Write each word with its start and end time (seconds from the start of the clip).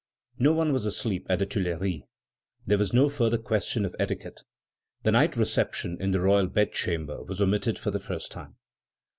No 0.39 0.51
one 0.51 0.73
was 0.73 0.85
asleep 0.87 1.27
at 1.29 1.37
the 1.37 1.45
Tuileries. 1.45 2.01
There 2.65 2.79
was 2.79 2.91
no 2.91 3.07
further 3.07 3.37
question 3.37 3.85
of 3.85 3.95
etiquette. 3.99 4.41
The 5.03 5.11
night 5.11 5.35
reception 5.37 5.97
in 6.01 6.09
the 6.09 6.19
royal 6.19 6.47
bedchamber 6.47 7.23
was 7.23 7.39
omitted 7.39 7.77
for 7.77 7.91
the 7.91 7.99
first 7.99 8.31
time. 8.31 8.55